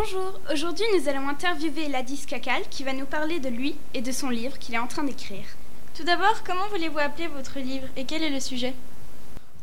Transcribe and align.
Bonjour, 0.00 0.38
aujourd'hui 0.52 0.84
nous 0.96 1.08
allons 1.08 1.28
interviewer 1.28 1.88
Ladis 1.88 2.24
Kakal 2.24 2.62
qui 2.70 2.84
va 2.84 2.92
nous 2.92 3.04
parler 3.04 3.40
de 3.40 3.48
lui 3.48 3.74
et 3.94 4.00
de 4.00 4.12
son 4.12 4.30
livre 4.30 4.56
qu'il 4.56 4.76
est 4.76 4.78
en 4.78 4.86
train 4.86 5.02
d'écrire. 5.02 5.42
Tout 5.96 6.04
d'abord, 6.04 6.44
comment 6.46 6.68
voulez-vous 6.68 7.00
appeler 7.00 7.26
votre 7.26 7.58
livre 7.58 7.88
et 7.96 8.04
quel 8.04 8.22
est 8.22 8.30
le 8.30 8.38
sujet? 8.38 8.74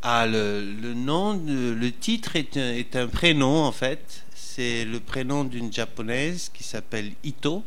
Ah, 0.01 0.27
le, 0.27 0.93
nom, 0.93 1.41
le 1.41 1.89
titre 1.89 2.35
est 2.35 2.57
un, 2.57 2.73
est 2.73 2.97
un 2.97 3.07
prénom 3.07 3.63
en 3.63 3.71
fait. 3.71 4.25
C'est 4.35 4.83
le 4.83 4.99
prénom 4.99 5.45
d'une 5.45 5.71
japonaise 5.71 6.51
qui 6.53 6.65
s'appelle 6.65 7.13
Ito. 7.23 7.63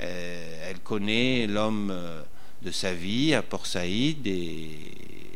Euh, 0.00 0.68
elle 0.70 0.80
connaît 0.80 1.46
l'homme 1.46 1.90
euh, 1.92 2.22
de 2.62 2.70
sa 2.70 2.92
vie 2.92 3.32
à 3.34 3.42
Port 3.42 3.66
Saïd 3.66 4.26
et, 4.26 4.68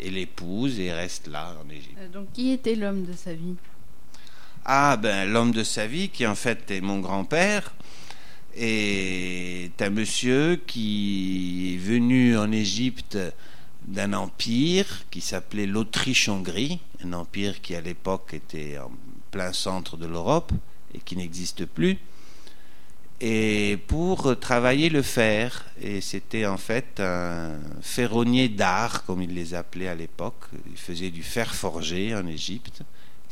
et 0.01 0.11
l'épouse 0.11 0.79
et 0.81 0.93
reste 0.93 1.29
là 1.29 1.55
en 1.65 1.71
Égypte. 1.71 1.97
Euh, 2.01 2.09
Donc, 2.09 2.33
qui 2.33 2.51
était 2.53 2.75
l'homme 2.75 3.05
de 3.05 3.13
sa 3.13 3.33
vie? 3.33 3.55
Ah 4.65 4.97
ben 4.99 5.31
l'homme 5.31 5.53
de 5.53 5.63
sa 5.63 5.87
vie 5.87 6.11
qui 6.11 6.27
en 6.27 6.35
fait 6.35 6.71
est 6.71 6.81
mon 6.83 6.99
grand-père 6.99 7.73
est 8.59 9.81
un 9.81 9.91
monsieur 9.91 10.61
qui 10.67 11.75
est 11.75 11.79
venu 11.79 12.37
en 12.37 12.51
Égypte 12.51 13.17
d'un 13.87 14.13
empire 14.13 15.05
qui 15.11 15.21
s'appelait 15.21 15.67
l'Autriche-Hongrie, 15.67 16.81
un 17.05 17.13
empire 17.13 17.61
qui 17.61 17.75
à 17.75 17.81
l'époque 17.81 18.35
était 18.35 18.79
en 18.79 18.91
plein 19.31 19.53
centre 19.53 19.97
de 19.97 20.07
l'Europe 20.07 20.53
et 20.95 20.99
qui 20.99 21.17
n'existe 21.17 21.65
plus, 21.65 21.99
et 23.21 23.79
pour 23.87 24.39
travailler 24.39 24.89
le 24.91 25.03
fer. 25.03 25.65
Et 25.81 26.01
c'était 26.01 26.47
en 26.47 26.57
fait 26.57 27.01
un 27.01 27.59
ferronnier 27.81 28.49
d'art, 28.49 29.05
comme 29.05 29.23
ils 29.23 29.35
les 29.35 29.55
appelaient 29.55 29.89
à 29.89 29.95
l'époque. 29.95 30.45
Il 30.71 30.77
faisait 30.77 31.11
du 31.11 31.23
fer 31.23 31.55
forgé 31.55 32.15
en 32.15 32.27
Égypte 32.27 32.83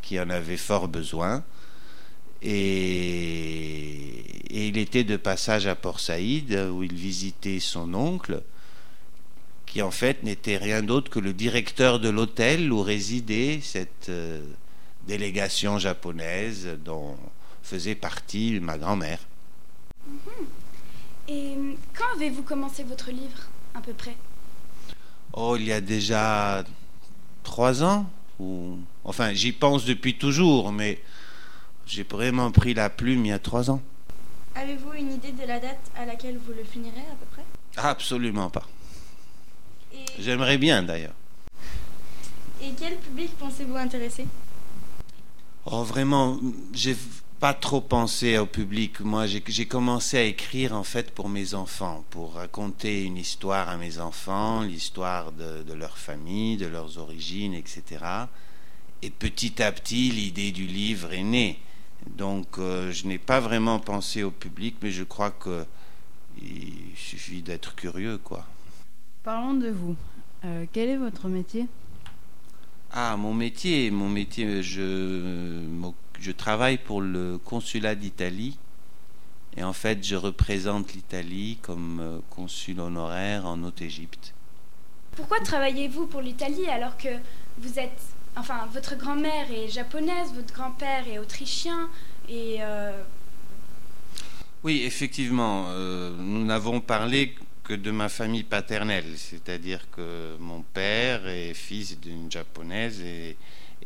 qui 0.03 0.19
en 0.21 0.31
avait 0.31 0.57
fort 0.57 0.89
besoin. 0.89 1.45
Et, 2.43 4.21
et 4.51 4.69
il 4.69 4.79
était 4.79 5.05
de 5.05 5.17
passage 5.17 5.67
à 5.67 5.75
Port 5.75 6.01
Saïd, 6.01 6.53
où 6.73 6.83
il 6.83 6.95
visitait 6.95 7.61
son 7.61 7.95
oncle, 7.95 8.43
qui 9.67 9.83
en 9.83 9.91
fait 9.91 10.23
n'était 10.23 10.57
rien 10.57 10.83
d'autre 10.83 11.11
que 11.11 11.19
le 11.19 11.33
directeur 11.33 11.99
de 11.99 12.09
l'hôtel 12.09 12.73
où 12.73 12.83
résidait 12.83 13.61
cette 13.63 14.09
euh, 14.09 14.41
délégation 15.07 15.79
japonaise 15.79 16.69
dont 16.85 17.17
faisait 17.63 17.97
partie 17.97 18.61
ma 18.61 18.79
grand-mère. 18.79 19.19
Et 21.29 21.55
quand 21.93 22.17
avez-vous 22.17 22.43
commencé 22.43 22.85
votre 22.85 23.11
livre, 23.11 23.49
à 23.75 23.81
peu 23.81 23.93
près? 23.93 24.17
Oh, 25.33 25.57
il 25.59 25.67
y 25.67 25.73
a 25.73 25.81
déjà 25.81 26.65
trois 27.43 27.83
ans 27.83 28.09
ou... 28.39 28.79
Enfin, 29.05 29.33
j'y 29.35 29.53
pense 29.53 29.85
depuis 29.85 30.17
toujours, 30.17 30.73
mais 30.73 31.01
j'ai 31.87 32.03
vraiment 32.03 32.51
pris 32.51 32.75
la 32.75 32.91
plume 32.91 33.25
il 33.25 33.29
y 33.29 33.33
a 33.33 33.39
trois 33.39 33.71
ans. 33.71 33.81
Avez-vous 34.55 34.93
une 34.95 35.13
idée 35.13 35.33
de 35.33 35.47
la 35.47 35.61
date 35.61 35.91
à 35.97 36.07
laquelle 36.07 36.39
vous 36.39 36.53
le 36.53 36.65
finirez, 36.65 37.01
à 37.01 37.15
peu 37.15 37.27
près? 37.31 37.45
Absolument 37.77 38.49
pas. 38.51 38.67
Et, 39.93 39.99
J'aimerais 40.19 40.59
bien 40.59 40.83
d'ailleurs. 40.83 41.15
et 42.63 42.71
quel 42.79 42.97
public 42.97 43.31
pensez-vous 43.39 43.77
intéresser? 43.77 44.27
Oh, 45.67 45.83
vraiment, 45.83 46.39
j'ai 46.73 46.97
pas 47.39 47.53
trop 47.53 47.81
pensé 47.83 48.39
au 48.39 48.47
public. 48.47 49.01
Moi, 49.01 49.27
j'ai 49.27 49.43
j'ai 49.47 49.67
commencé 49.67 50.17
à 50.17 50.23
écrire 50.23 50.75
en 50.75 50.85
fait 50.85 51.11
pour 51.11 51.29
mes 51.29 51.53
enfants, 51.55 52.05
pour 52.11 52.35
raconter 52.35 53.03
une 53.05 53.19
histoire 53.19 53.69
à 53.69 53.77
mes 53.77 53.99
enfants, 53.99 54.63
l'histoire 54.63 55.33
de, 55.33 55.63
de 55.65 55.73
leur 55.75 55.99
famille, 55.99 56.57
de 56.57 56.67
leurs 56.67 56.97
origines, 56.99 57.53
etc. 57.53 57.83
Et 59.03 59.11
petit 59.11 59.63
à 59.63 59.71
petit, 59.71 60.11
l'idée 60.11 60.51
du 60.53 60.67
livre 60.67 61.13
est 61.13 61.23
née. 61.23 61.59
Donc, 62.15 62.59
euh, 62.59 62.93
je 62.93 63.07
n'ai 63.07 63.19
pas 63.19 63.41
vraiment 63.41 63.79
pensé 63.79 64.23
au 64.23 64.31
public, 64.31 64.77
mais 64.83 64.91
je 64.91 65.05
crois 65.05 65.31
que 65.31 65.65
il 66.41 66.97
suffit 66.97 67.43
d'être 67.43 67.75
curieux, 67.75 68.19
quoi. 68.19 68.47
Parlons 69.23 69.55
de 69.55 69.71
vous. 69.71 69.97
Euh, 70.45 70.67
quel 70.73 70.89
est 70.91 70.97
votre 70.97 71.29
métier? 71.29 71.67
Ah, 72.93 73.17
mon 73.17 73.35
métier, 73.35 73.91
mon 73.91 74.09
métier, 74.09 74.63
je, 74.63 75.65
je 76.21 76.31
travaille 76.31 76.79
pour 76.79 77.01
le 77.01 77.39
consulat 77.39 77.95
d'Italie. 77.95 78.59
Et 79.57 79.65
en 79.65 79.73
fait, 79.73 80.05
je 80.05 80.15
représente 80.15 80.93
l'Italie 80.93 81.59
comme 81.63 82.01
euh, 82.01 82.19
consul 82.31 82.79
honoraire 82.81 83.47
en 83.47 83.63
Haute-Égypte. 83.63 84.35
Pourquoi 85.17 85.41
travaillez-vous 85.41 86.07
pour 86.07 86.21
l'Italie 86.21 86.69
alors 86.69 86.97
que 86.97 87.09
vous 87.59 87.79
êtes... 87.79 88.01
Enfin, 88.37 88.69
votre 88.73 88.97
grand-mère 88.97 89.51
est 89.51 89.69
japonaise, 89.69 90.33
votre 90.35 90.53
grand-père 90.53 91.09
est 91.09 91.19
autrichien, 91.19 91.89
et... 92.29 92.59
euh, 92.61 93.03
Oui, 94.63 94.83
effectivement, 94.85 95.67
euh, 95.69 96.15
nous 96.19 96.45
n'avons 96.45 96.81
parlé 96.81 97.35
que 97.65 97.73
de 97.75 97.91
ma 97.91 98.09
famille 98.09 98.45
paternelle, 98.45 99.17
c'est-à-dire 99.17 99.89
que 99.91 100.37
mon 100.39 100.63
père 100.63 101.27
est 101.27 101.55
fils 101.55 101.99
d'une 101.99 102.31
japonaise 102.31 103.01
et, 103.01 103.37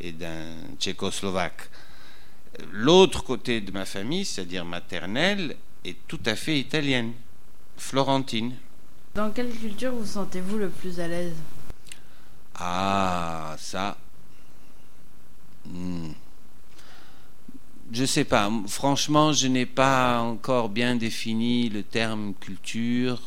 et 0.00 0.12
d'un 0.12 0.54
tchécoslovaque. 0.78 1.70
L'autre 2.72 3.22
côté 3.22 3.60
de 3.60 3.70
ma 3.70 3.86
famille, 3.86 4.24
c'est-à-dire 4.24 4.64
maternelle, 4.64 5.56
est 5.84 5.96
tout 6.08 6.20
à 6.26 6.34
fait 6.34 6.58
italienne, 6.58 7.12
florentine. 7.78 8.56
Dans 9.14 9.30
quelle 9.30 9.50
culture 9.50 9.92
vous 9.92 10.04
sentez-vous 10.06 10.58
le 10.58 10.68
plus 10.68 10.98
à 11.00 11.08
l'aise? 11.08 11.36
Ah, 12.56 13.56
ça. 13.58 13.96
Hmm. 15.66 16.12
Je 17.92 18.04
sais 18.04 18.24
pas. 18.24 18.50
Franchement, 18.68 19.32
je 19.32 19.48
n'ai 19.48 19.66
pas 19.66 20.20
encore 20.20 20.68
bien 20.68 20.94
défini 20.94 21.68
le 21.68 21.82
terme 21.82 22.34
culture 22.34 23.20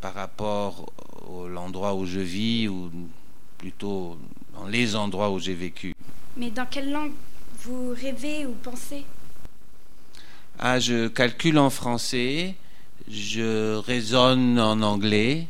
par 0.00 0.14
rapport 0.14 0.90
à 1.26 1.48
l'endroit 1.48 1.94
où 1.94 2.06
je 2.06 2.20
vis 2.20 2.68
ou 2.68 2.90
plutôt 3.58 4.18
dans 4.54 4.66
les 4.66 4.96
endroits 4.96 5.30
où 5.30 5.38
j'ai 5.38 5.54
vécu. 5.54 5.94
Mais 6.36 6.50
dans 6.50 6.64
quelle 6.64 6.90
langue 6.90 7.12
vous 7.62 7.90
rêvez 7.94 8.46
ou 8.46 8.52
pensez? 8.62 9.04
Ah, 10.58 10.78
je 10.78 11.08
calcule 11.08 11.58
en 11.58 11.70
français, 11.70 12.54
je 13.08 13.76
raisonne 13.76 14.58
en 14.58 14.80
anglais, 14.80 15.46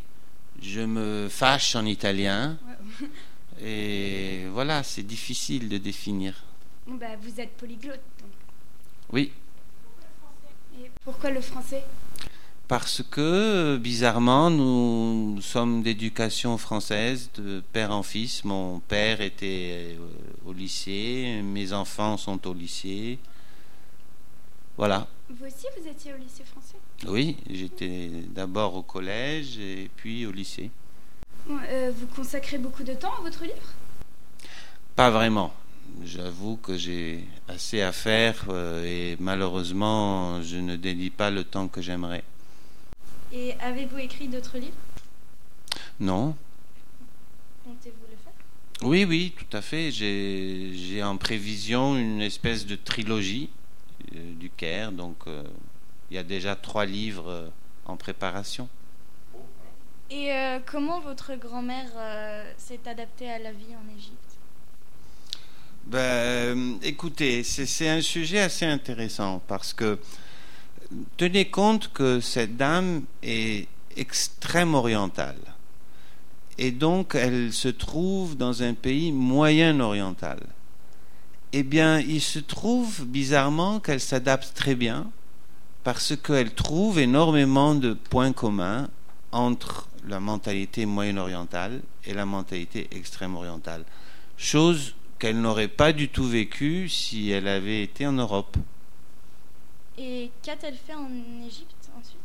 je 0.63 0.81
me 0.81 1.29
fâche 1.29 1.77
en 1.77 1.85
italien. 1.85 2.59
Et 3.63 4.47
voilà, 4.53 4.83
c'est 4.83 5.03
difficile 5.03 5.69
de 5.69 5.79
définir. 5.79 6.35
Bah, 6.87 7.17
vous 7.21 7.41
êtes 7.41 7.57
polyglotte. 7.57 8.01
donc. 8.21 8.31
Oui, 9.13 9.33
Et 10.81 10.91
pourquoi 11.05 11.31
le 11.31 11.41
français? 11.41 11.83
Parce 12.69 13.03
que 13.03 13.77
bizarrement, 13.79 14.49
nous 14.49 15.41
sommes 15.43 15.83
d'éducation 15.83 16.57
française, 16.57 17.29
de 17.35 17.63
père 17.73 17.91
en 17.91 18.05
fils. 18.05 18.45
Mon 18.45 18.79
père 18.79 19.21
était 19.21 19.97
euh, 19.99 20.07
au 20.47 20.53
lycée, 20.53 21.41
mes 21.43 21.73
enfants 21.73 22.17
sont 22.17 22.47
au 22.47 22.55
lycée. 22.55 23.19
Voilà. 24.77 25.09
Vous 25.29 25.45
aussi, 25.45 25.67
vous 25.79 25.89
étiez 25.89 26.15
au 26.15 26.17
lycée 26.17 26.45
français? 26.45 26.77
Oui, 27.09 27.37
j'étais 27.51 28.09
d'abord 28.29 28.75
au 28.77 28.83
collège 28.83 29.59
et 29.59 29.91
puis 29.97 30.25
au 30.25 30.31
lycée. 30.33 30.71
Euh, 31.51 31.91
Vous 31.97 32.07
consacrez 32.07 32.59
beaucoup 32.59 32.85
de 32.85 32.95
temps 32.95 33.13
à 33.19 33.23
votre 33.23 33.43
livre? 33.43 33.75
Pas 34.95 35.11
vraiment. 35.11 35.53
J'avoue 36.05 36.57
que 36.57 36.77
j'ai 36.77 37.25
assez 37.49 37.83
à 37.83 37.93
faire 37.93 38.45
euh, 38.49 38.85
et 38.85 39.17
malheureusement, 39.19 40.41
je 40.43 40.57
ne 40.57 40.77
dédie 40.77 41.11
pas 41.11 41.31
le 41.31 41.45
temps 41.45 41.69
que 41.69 41.83
j'aimerais. 41.83 42.23
Et 43.33 43.55
avez-vous 43.61 43.99
écrit 43.99 44.29
d'autres 44.29 44.59
livres? 44.59 44.77
Non. 45.99 46.37
Comptez-vous 47.65 48.07
le 48.11 48.17
faire? 48.17 48.89
Oui, 48.89 49.05
oui, 49.05 49.35
tout 49.37 49.57
à 49.57 49.61
fait. 49.61 49.91
J'ai 49.91 51.03
en 51.03 51.17
prévision 51.17 51.97
une 51.97 52.23
espèce 52.23 52.65
de 52.67 52.77
trilogie 52.77 53.51
euh, 54.15 54.33
du 54.35 54.51
Caire, 54.51 54.93
donc 54.93 55.17
il 56.11 56.15
y 56.15 56.19
a 56.19 56.23
déjà 56.23 56.57
trois 56.57 56.87
livres 56.87 57.51
en 57.85 57.97
préparation. 57.97 58.69
Et 60.11 60.33
euh, 60.33 60.59
comment 60.67 61.01
votre 61.01 61.37
grand-mère 61.37 61.91
euh, 61.97 62.53
s'est 62.59 62.81
adaptée 62.87 63.31
à 63.31 63.39
la 63.39 63.53
vie 63.53 63.77
en 63.77 63.97
Égypte? 63.97 64.17
Ben, 65.87 66.79
écoutez, 66.83 67.45
c'est 67.45 67.65
c'est 67.67 67.89
un 67.89 68.01
sujet 68.01 68.41
assez 68.41 68.67
intéressant 68.67 69.41
parce 69.47 69.73
que 69.73 70.01
tenez 71.17 71.49
compte 71.49 71.93
que 71.93 72.21
cette 72.21 72.57
dame 72.57 73.05
est 73.23 73.69
extrême 73.97 74.75
orientale. 74.75 75.39
Et 76.59 76.73
donc, 76.73 77.15
elle 77.15 77.53
se 77.53 77.69
trouve 77.69 78.37
dans 78.37 78.65
un 78.65 78.75
pays 78.75 79.13
moyen-oriental. 79.13 80.41
Eh 81.53 81.63
bien, 81.63 82.01
il 82.01 82.21
se 82.21 82.41
trouve 82.41 83.05
bizarrement 83.07 83.79
qu'elle 83.81 84.01
s'adapte 84.01 84.55
très 84.55 84.75
bien 84.75 85.11
parce 85.85 86.15
qu'elle 86.17 86.53
trouve 86.53 86.99
énormément 86.99 87.75
de 87.75 87.95
points 87.95 88.33
communs 88.33 88.89
entre 89.33 89.89
la 90.09 90.21
mentalité 90.21 90.87
moyen-orientale 90.87 91.81
et 92.05 92.15
la 92.15 92.25
mentalité 92.25 92.89
extrême-orientale. 92.93 93.85
Chose 94.37 94.95
qu'elle 95.19 95.41
n'aurait 95.41 95.69
pas 95.69 95.93
du 95.93 96.09
tout 96.09 96.25
vécue 96.25 96.89
si 96.89 97.31
elle 97.31 97.47
avait 97.47 97.83
été 97.83 98.07
en 98.07 98.13
Europe. 98.13 98.57
Et 99.99 100.31
qu'a-t-elle 100.43 100.77
fait 100.77 100.95
en 100.95 101.11
Égypte 101.47 101.91
ensuite? 101.99 102.17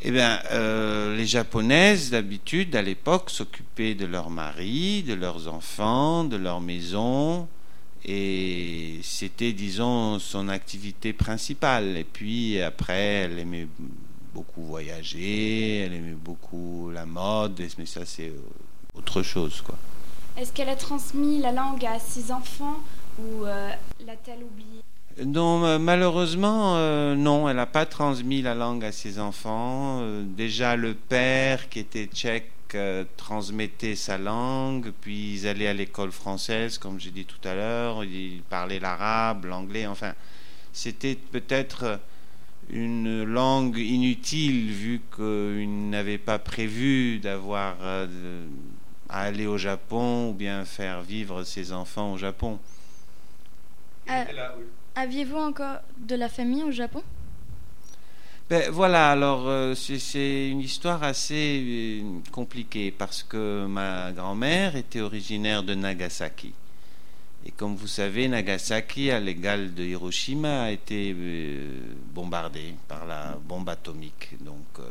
Eh 0.00 0.10
bien, 0.10 0.40
euh, 0.52 1.16
les 1.16 1.26
japonaises, 1.26 2.10
d'habitude, 2.10 2.74
à 2.76 2.82
l'époque, 2.82 3.30
s'occupaient 3.30 3.94
de 3.94 4.06
leurs 4.06 4.30
maris, 4.30 5.02
de 5.02 5.14
leurs 5.14 5.48
enfants, 5.48 6.24
de 6.24 6.36
leur 6.36 6.60
maison, 6.60 7.48
et 8.04 9.00
c'était, 9.02 9.52
disons, 9.52 10.20
son 10.20 10.48
activité 10.48 11.12
principale. 11.12 11.96
Et 11.96 12.04
puis, 12.04 12.60
après, 12.62 13.00
elle 13.00 13.38
aimait 13.40 13.66
beaucoup 14.32 14.62
voyager, 14.62 15.80
elle 15.80 15.92
aimait 15.94 16.12
beaucoup 16.12 16.90
la 16.92 17.06
mode, 17.06 17.60
mais 17.78 17.86
ça, 17.86 18.04
c'est 18.04 18.28
euh, 18.28 18.40
autre 18.94 19.22
chose, 19.22 19.60
quoi. 19.60 19.76
Est-ce 20.36 20.52
qu'elle 20.52 20.68
a 20.68 20.76
transmis 20.76 21.38
la 21.40 21.52
langue 21.52 21.84
à 21.84 21.98
ses 21.98 22.30
enfants 22.30 22.76
ou 23.18 23.44
euh, 23.44 23.70
l'a-t-elle 24.06 24.44
oubliée? 24.44 24.82
Non, 25.24 25.64
euh, 25.64 25.78
malheureusement, 25.80 26.76
euh, 26.76 27.16
non, 27.16 27.48
elle 27.48 27.56
n'a 27.56 27.66
pas 27.66 27.86
transmis 27.86 28.40
la 28.40 28.54
langue 28.54 28.84
à 28.84 28.92
ses 28.92 29.18
enfants. 29.18 29.98
Euh, 30.02 30.22
déjà, 30.24 30.76
le 30.76 30.94
père, 30.94 31.68
qui 31.68 31.80
était 31.80 32.06
tchèque, 32.06 32.52
euh, 32.76 33.04
transmettait 33.16 33.96
sa 33.96 34.16
langue, 34.16 34.92
puis 35.00 35.34
ils 35.34 35.48
allaient 35.48 35.66
à 35.66 35.74
l'école 35.74 36.12
française, 36.12 36.78
comme 36.78 37.00
j'ai 37.00 37.10
dit 37.10 37.24
tout 37.24 37.48
à 37.48 37.54
l'heure, 37.54 38.04
ils 38.04 38.42
parlaient 38.48 38.78
l'arabe, 38.78 39.46
l'anglais, 39.46 39.88
enfin, 39.88 40.12
c'était 40.72 41.16
peut-être 41.16 41.98
une 42.70 43.24
langue 43.24 43.78
inutile, 43.78 44.70
vu 44.72 45.00
qu'ils 45.14 45.88
n'avaient 45.90 46.18
pas 46.18 46.38
prévu 46.38 47.18
d'avoir 47.18 47.76
euh, 47.80 48.46
à 49.08 49.22
aller 49.22 49.46
au 49.46 49.56
Japon 49.58 50.30
ou 50.30 50.34
bien 50.34 50.64
faire 50.64 51.02
vivre 51.02 51.44
ses 51.44 51.72
enfants 51.72 52.12
au 52.12 52.18
Japon. 52.18 52.58
Ah, 54.08 54.24
Aviez-vous 54.94 55.36
encore 55.36 55.76
de 55.98 56.14
la 56.14 56.28
famille 56.28 56.62
au 56.64 56.70
Japon? 56.70 57.02
Ben, 58.50 58.70
voilà, 58.70 59.10
alors 59.10 59.46
euh, 59.46 59.74
c'est- 59.74 59.98
c'est 59.98 60.48
une 60.48 60.60
histoire 60.60 61.02
assez 61.02 62.00
euh, 62.02 62.02
compliquée 62.32 62.90
parce 62.90 63.22
que 63.22 63.66
ma 63.66 64.10
grand-mère 64.12 64.74
était 64.76 65.02
originaire 65.02 65.62
de 65.62 65.74
Nagasaki. 65.74 66.52
Et 67.46 67.50
comme 67.52 67.76
vous 67.76 67.86
savez, 67.86 68.28
Nagasaki, 68.28 69.10
à 69.10 69.20
l'égal 69.20 69.74
de 69.74 69.84
Hiroshima, 69.84 70.64
a 70.64 70.70
été 70.70 71.14
euh, 71.16 71.80
bombardée 72.12 72.74
par 72.88 73.06
la 73.06 73.38
bombe 73.44 73.68
atomique. 73.68 74.36
Donc 74.40 74.66
euh, 74.78 74.90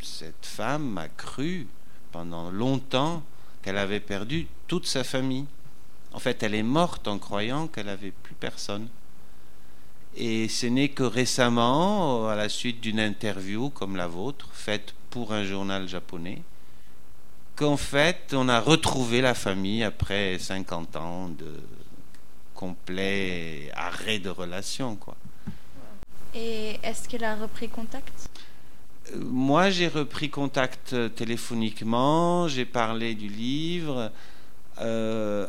cette 0.00 0.46
femme 0.46 0.98
a 0.98 1.08
cru 1.08 1.66
pendant 2.12 2.50
longtemps 2.50 3.22
qu'elle 3.62 3.78
avait 3.78 4.00
perdu 4.00 4.46
toute 4.66 4.86
sa 4.86 5.04
famille. 5.04 5.46
En 6.12 6.18
fait, 6.18 6.42
elle 6.42 6.54
est 6.54 6.62
morte 6.62 7.08
en 7.08 7.18
croyant 7.18 7.66
qu'elle 7.66 7.86
n'avait 7.86 8.10
plus 8.10 8.34
personne. 8.34 8.88
Et 10.16 10.48
ce 10.48 10.66
n'est 10.66 10.88
que 10.88 11.02
récemment, 11.02 12.28
à 12.28 12.36
la 12.36 12.48
suite 12.48 12.80
d'une 12.80 13.00
interview 13.00 13.68
comme 13.68 13.96
la 13.96 14.06
vôtre, 14.06 14.48
faite 14.52 14.94
pour 15.10 15.34
un 15.34 15.44
journal 15.44 15.86
japonais, 15.88 16.42
qu'en 17.54 17.76
fait, 17.76 18.32
on 18.32 18.48
a 18.48 18.60
retrouvé 18.60 19.20
la 19.20 19.34
famille 19.34 19.82
après 19.82 20.38
50 20.38 20.96
ans 20.96 21.28
de 21.28 21.60
complet 22.56 23.70
arrêt 23.74 24.18
de 24.18 24.30
relation. 24.30 24.96
Quoi. 24.96 25.16
Et 26.34 26.78
est-ce 26.82 27.08
qu'elle 27.08 27.24
a 27.24 27.36
repris 27.36 27.68
contact? 27.68 28.28
Euh, 29.12 29.18
Moi, 29.24 29.70
j'ai 29.70 29.88
repris 29.88 30.30
contact 30.30 30.92
euh, 30.92 31.08
téléphoniquement, 31.08 32.48
j'ai 32.48 32.64
parlé 32.64 33.14
du 33.14 33.28
livre. 33.28 34.10
Euh, 34.80 35.46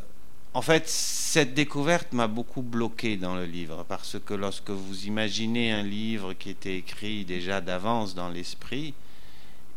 en 0.54 0.62
fait, 0.62 0.88
cette 0.88 1.54
découverte 1.54 2.14
m'a 2.14 2.28
beaucoup 2.28 2.62
bloqué 2.62 3.18
dans 3.18 3.36
le 3.36 3.46
livre, 3.46 3.86
parce 3.88 4.18
que 4.26 4.34
lorsque 4.34 4.70
vous 4.70 5.06
imaginez 5.06 5.72
un 5.72 5.84
livre 5.84 6.34
qui 6.34 6.50
était 6.50 6.78
écrit 6.78 7.26
déjà 7.26 7.62
d'avance 7.62 8.16
dans 8.16 8.30
l'esprit, 8.30 8.94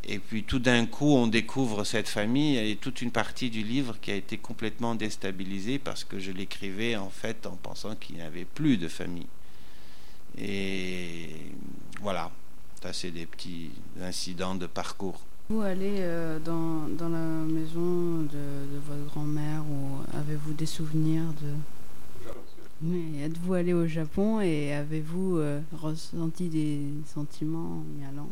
et 0.05 0.19
puis 0.19 0.45
tout 0.45 0.59
d'un 0.59 0.87
coup 0.87 1.15
on 1.15 1.27
découvre 1.27 1.85
cette 1.85 2.09
famille, 2.09 2.57
et 2.57 2.77
toute 2.77 3.03
une 3.03 3.11
partie 3.11 3.51
du 3.51 3.63
livre 3.63 3.99
qui 4.01 4.11
a 4.11 4.15
été 4.15 4.39
complètement 4.39 4.95
déstabilisée 4.95 5.79
parce 5.79 6.05
que 6.05 6.19
je 6.19 6.33
l'écrivais 6.33 6.97
en 6.97 7.11
fait 7.11 7.47
en 7.47 7.57
pensant 7.57 7.95
qu'il 7.97 8.17
n'y 8.17 8.23
avait 8.23 8.45
plus 8.45 8.77
de 8.77 8.89
famille. 8.89 9.27
Et 10.39 11.29
voilà, 12.01 12.31
ça 12.83 12.93
c'est 12.93 13.11
des 13.11 13.27
petits 13.27 13.71
incidents 14.01 14.55
de 14.55 14.67
parcours. 14.67 15.21
Vous 15.51 15.63
allez 15.63 15.97
euh, 15.99 16.39
dans, 16.39 16.87
dans 16.97 17.09
la 17.09 17.19
maison 17.19 18.23
de, 18.23 18.79
votre 18.87 19.05
grand-mère 19.13 19.63
ou 19.69 20.17
avez-vous 20.17 20.53
des 20.53 20.67
souvenirs 20.67 21.25
de... 21.43 22.29
Oui, 22.83 23.21
êtes-vous 23.21 23.55
allé 23.55 23.75
au 23.75 23.87
Japon 23.87 24.41
et 24.41 24.73
avez-vous 24.73 25.39
euh, 25.39 25.61
ressenti 25.73 26.49
des 26.49 26.81
sentiments 27.05 27.83
en 27.83 28.01
y 28.01 28.07
allant 28.07 28.29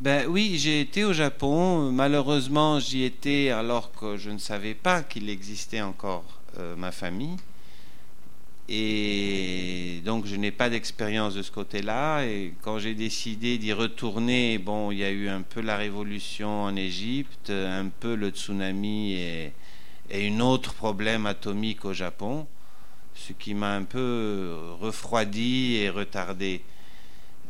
Ben 0.00 0.26
oui, 0.26 0.54
j'ai 0.56 0.80
été 0.80 1.04
au 1.04 1.12
Japon. 1.12 1.92
Malheureusement, 1.92 2.80
j'y 2.80 3.02
étais 3.04 3.50
alors 3.50 3.92
que 3.92 4.16
je 4.16 4.30
ne 4.30 4.38
savais 4.38 4.72
pas 4.72 5.02
qu'il 5.02 5.28
existait 5.28 5.82
encore 5.82 6.40
euh, 6.58 6.74
ma 6.74 6.90
famille. 6.90 7.36
Et 8.70 10.00
donc, 10.06 10.24
je 10.24 10.36
n'ai 10.36 10.52
pas 10.52 10.70
d'expérience 10.70 11.34
de 11.34 11.42
ce 11.42 11.50
côté-là. 11.50 12.24
Et 12.24 12.54
quand 12.62 12.78
j'ai 12.78 12.94
décidé 12.94 13.58
d'y 13.58 13.74
retourner, 13.74 14.56
bon, 14.56 14.90
il 14.90 15.00
y 15.00 15.04
a 15.04 15.10
eu 15.10 15.28
un 15.28 15.42
peu 15.42 15.60
la 15.60 15.76
révolution 15.76 16.62
en 16.62 16.76
Égypte, 16.76 17.50
un 17.50 17.90
peu 18.00 18.14
le 18.14 18.30
tsunami 18.30 19.12
et, 19.16 19.52
et 20.08 20.26
une 20.26 20.40
autre 20.40 20.72
problème 20.72 21.26
atomique 21.26 21.84
au 21.84 21.92
Japon, 21.92 22.46
ce 23.14 23.34
qui 23.34 23.52
m'a 23.52 23.74
un 23.74 23.84
peu 23.84 24.56
refroidi 24.80 25.74
et 25.74 25.90
retardé. 25.90 26.62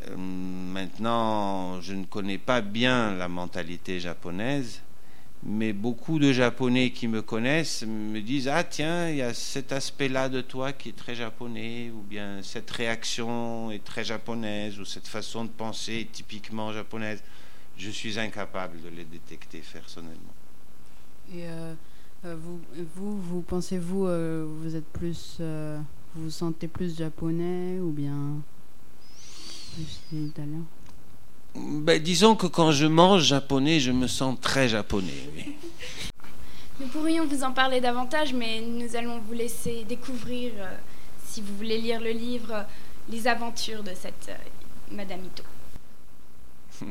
Euh, 0.09 0.17
Maintenant, 0.17 1.81
je 1.81 1.93
ne 1.95 2.05
connais 2.05 2.39
pas 2.39 2.61
bien 2.61 3.15
la 3.15 3.29
mentalité 3.29 4.01
japonaise, 4.01 4.81
mais 5.43 5.73
beaucoup 5.73 6.19
de 6.19 6.33
Japonais 6.33 6.91
qui 6.91 7.09
me 7.09 7.23
connaissent 7.23 7.83
me 7.87 8.21
disent 8.21 8.49
Ah, 8.49 8.65
tiens, 8.65 9.11
il 9.11 9.17
y 9.17 9.23
a 9.23 9.35
cet 9.35 9.73
aspect-là 9.73 10.29
de 10.29 10.41
toi 10.41 10.73
qui 10.73 10.91
est 10.91 10.97
très 10.97 11.15
japonais, 11.15 11.91
ou 11.91 12.03
bien 12.03 12.43
cette 12.43 12.71
réaction 12.71 13.71
est 13.71 13.85
très 13.85 14.05
japonaise, 14.05 14.79
ou 14.79 14.85
cette 14.85 15.09
façon 15.09 15.45
de 15.45 15.51
penser 15.51 16.01
est 16.01 16.13
typiquement 16.13 16.73
japonaise. 16.73 17.23
Je 17.77 17.91
suis 17.91 18.19
incapable 18.19 18.81
de 18.83 18.89
les 18.97 19.05
détecter 19.05 19.63
personnellement. 19.73 20.35
Et 21.35 21.47
euh, 21.47 21.75
euh, 22.25 22.37
vous, 22.41 22.61
vous, 22.95 23.21
vous 23.21 23.41
pensez-vous, 23.43 24.07
vous 24.07 24.77
êtes 24.77 24.89
plus. 24.89 25.37
vous 25.41 26.25
vous 26.25 26.31
sentez 26.31 26.69
plus 26.69 26.97
japonais, 26.97 27.79
ou 27.81 27.91
bien 27.91 28.37
ben, 31.55 32.01
disons 32.01 32.37
que 32.37 32.47
quand 32.47 32.73
je 32.73 32.87
mange 32.87 33.25
japonais, 33.25 33.81
je 33.81 33.93
me 33.93 34.07
sens 34.07 34.39
très 34.41 34.69
japonais. 34.69 35.13
Nous 36.81 36.87
pourrions 36.87 37.27
vous 37.27 37.43
en 37.43 37.53
parler 37.53 37.81
davantage, 37.81 38.33
mais 38.33 38.63
nous 38.63 38.97
allons 38.97 39.19
vous 39.19 39.35
laisser 39.35 39.85
découvrir, 39.85 40.53
euh, 40.57 40.75
si 41.27 41.43
vous 41.43 41.55
voulez 41.55 41.79
lire 41.79 42.01
le 42.01 42.11
livre, 42.11 42.65
les 43.11 43.27
aventures 43.29 43.83
de 43.83 43.93
cette 43.95 44.31
euh, 44.31 44.95
Madame 44.97 45.21
Ito. 45.27 45.43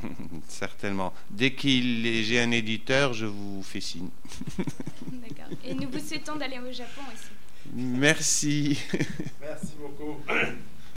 Certainement. 0.48 1.12
Dès 1.32 1.54
qu'il 1.54 2.24
j'ai 2.24 2.40
un 2.40 2.52
éditeur, 2.52 3.14
je 3.14 3.26
vous 3.26 3.64
fais 3.64 3.82
signe. 3.82 4.10
D'accord. 4.58 5.58
Et 5.66 5.74
nous 5.74 5.90
vous 5.90 6.00
souhaitons 6.00 6.36
d'aller 6.36 6.60
au 6.60 6.72
Japon 6.72 7.02
aussi. 7.12 7.32
Merci. 7.74 8.80
Merci 9.42 9.74
beaucoup. 9.80 10.18